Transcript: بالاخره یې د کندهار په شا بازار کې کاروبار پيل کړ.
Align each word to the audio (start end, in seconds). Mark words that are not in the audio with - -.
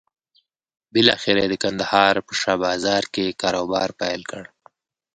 بالاخره 0.93 1.39
یې 1.43 1.47
د 1.51 1.55
کندهار 1.63 2.15
په 2.27 2.33
شا 2.41 2.53
بازار 2.65 3.03
کې 3.13 3.37
کاروبار 3.41 3.89
پيل 4.01 4.21
کړ. 4.31 4.43